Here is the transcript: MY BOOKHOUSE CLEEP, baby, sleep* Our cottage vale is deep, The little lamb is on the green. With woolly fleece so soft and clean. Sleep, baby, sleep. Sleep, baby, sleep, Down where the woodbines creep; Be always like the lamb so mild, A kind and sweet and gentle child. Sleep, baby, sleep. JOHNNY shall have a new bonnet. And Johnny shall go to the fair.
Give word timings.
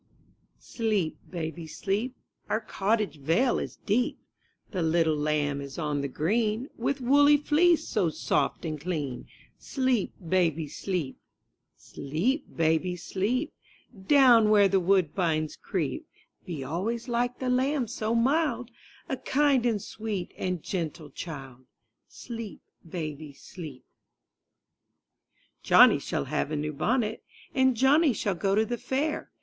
MY 0.27 0.33
BOOKHOUSE 0.55 0.75
CLEEP, 0.77 1.17
baby, 1.29 1.67
sleep* 1.67 2.15
Our 2.49 2.59
cottage 2.59 3.19
vale 3.19 3.59
is 3.59 3.75
deep, 3.85 4.17
The 4.71 4.81
little 4.81 5.15
lamb 5.15 5.61
is 5.61 5.77
on 5.77 6.01
the 6.01 6.07
green. 6.07 6.69
With 6.75 7.01
woolly 7.01 7.37
fleece 7.37 7.87
so 7.87 8.09
soft 8.09 8.65
and 8.65 8.81
clean. 8.81 9.27
Sleep, 9.59 10.11
baby, 10.27 10.67
sleep. 10.67 11.19
Sleep, 11.77 12.45
baby, 12.57 12.95
sleep, 12.95 13.53
Down 14.07 14.49
where 14.49 14.67
the 14.67 14.79
woodbines 14.79 15.55
creep; 15.55 16.07
Be 16.47 16.63
always 16.63 17.07
like 17.07 17.37
the 17.37 17.51
lamb 17.51 17.87
so 17.87 18.15
mild, 18.15 18.71
A 19.07 19.17
kind 19.17 19.67
and 19.67 19.79
sweet 19.79 20.33
and 20.35 20.63
gentle 20.63 21.11
child. 21.11 21.67
Sleep, 22.07 22.63
baby, 22.89 23.33
sleep. 23.33 23.85
JOHNNY 25.61 25.99
shall 25.99 26.25
have 26.25 26.49
a 26.49 26.55
new 26.55 26.73
bonnet. 26.73 27.23
And 27.53 27.77
Johnny 27.77 28.13
shall 28.13 28.33
go 28.33 28.55
to 28.55 28.65
the 28.65 28.79
fair. 28.79 29.29